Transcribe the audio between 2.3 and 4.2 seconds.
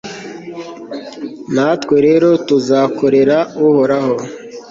tuzakorera uhoraho